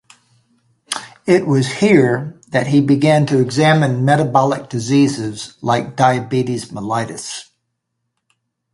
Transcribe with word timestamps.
It 1.27 1.45
was 1.45 1.73
here 1.73 2.41
that 2.47 2.65
he 2.65 2.81
began 2.81 3.27
to 3.27 3.39
examine 3.39 4.03
metabolic 4.03 4.67
diseases 4.67 5.59
like 5.61 5.95
diabetes 5.95 6.71
mellitus. 6.71 7.51